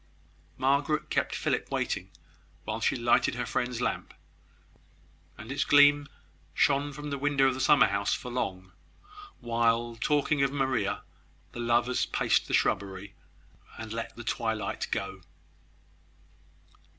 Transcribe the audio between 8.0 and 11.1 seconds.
for long, while, talking of Maria,